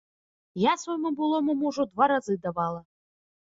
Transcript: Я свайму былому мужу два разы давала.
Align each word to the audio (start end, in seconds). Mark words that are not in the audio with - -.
Я 0.61 0.71
свайму 0.83 1.11
былому 1.19 1.55
мужу 1.61 1.87
два 1.91 2.09
разы 2.13 2.39
давала. 2.49 2.81